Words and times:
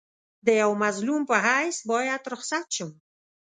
د 0.45 0.47
یوه 0.61 0.75
مظلوم 0.83 1.21
په 1.29 1.35
حیث 1.45 1.77
باید 1.91 2.21
رخصت 2.33 2.65
شم. 2.75 2.91